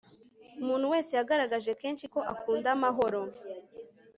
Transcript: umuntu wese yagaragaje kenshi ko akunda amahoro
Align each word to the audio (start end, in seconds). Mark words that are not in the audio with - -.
umuntu 0.61 0.85
wese 0.93 1.11
yagaragaje 1.17 1.71
kenshi 1.81 2.05
ko 2.13 2.19
akunda 2.33 2.67
amahoro 2.75 3.19